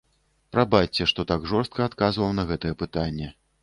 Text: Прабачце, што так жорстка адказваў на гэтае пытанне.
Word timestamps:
Прабачце, 0.55 1.07
што 1.13 1.27
так 1.33 1.47
жорстка 1.53 1.87
адказваў 1.91 2.37
на 2.43 2.51
гэтае 2.53 2.77
пытанне. 2.85 3.35